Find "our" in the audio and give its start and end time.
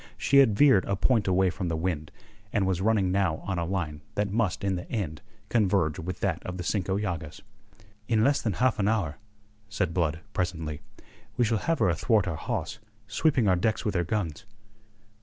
12.27-12.35, 13.47-13.55